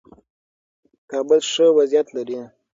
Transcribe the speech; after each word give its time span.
کابل 1.09 1.39
ښه 1.51 1.65
وضعیت 1.77 2.07
لري. 2.15 2.39